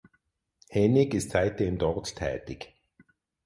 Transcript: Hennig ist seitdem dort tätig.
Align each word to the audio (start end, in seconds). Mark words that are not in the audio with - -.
Hennig 0.69 1.13
ist 1.13 1.29
seitdem 1.29 1.77
dort 1.77 2.15
tätig. 2.15 2.73